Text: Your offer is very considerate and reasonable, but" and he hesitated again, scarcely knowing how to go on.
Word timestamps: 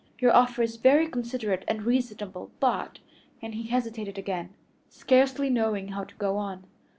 Your 0.17 0.35
offer 0.35 0.63
is 0.63 0.77
very 0.77 1.07
considerate 1.07 1.63
and 1.67 1.83
reasonable, 1.83 2.49
but" 2.59 2.97
and 3.43 3.53
he 3.53 3.67
hesitated 3.67 4.17
again, 4.17 4.49
scarcely 4.89 5.47
knowing 5.51 5.89
how 5.89 6.05
to 6.05 6.15
go 6.15 6.37
on. 6.37 6.63